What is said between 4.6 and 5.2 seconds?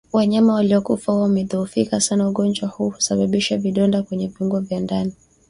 ndani